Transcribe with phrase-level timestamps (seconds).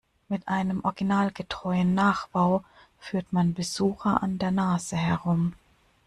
[0.29, 2.63] Mit einem originalgetreuen Nachbau
[2.97, 5.53] führt man Besucher an der Nase herum.